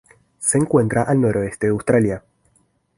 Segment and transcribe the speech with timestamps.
[0.39, 2.23] Se encuentran al noroeste de Australia.